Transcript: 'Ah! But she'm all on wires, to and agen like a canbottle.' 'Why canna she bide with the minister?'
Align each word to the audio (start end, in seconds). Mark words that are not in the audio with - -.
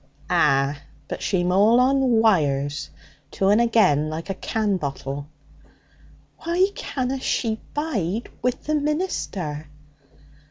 'Ah! 0.31 0.81
But 1.07 1.21
she'm 1.21 1.51
all 1.51 1.79
on 1.79 1.99
wires, 2.21 2.89
to 3.29 3.49
and 3.49 3.61
agen 3.61 4.09
like 4.09 4.31
a 4.31 4.33
canbottle.' 4.33 5.27
'Why 6.39 6.69
canna 6.73 7.19
she 7.19 7.59
bide 7.75 8.29
with 8.41 8.63
the 8.63 8.73
minister?' 8.73 9.67